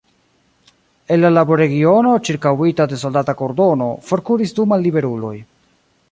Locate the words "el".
1.15-1.21